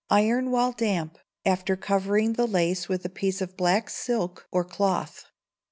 [0.09, 5.25] Iron while damp, after covering the lace with a piece of black silk or cloth.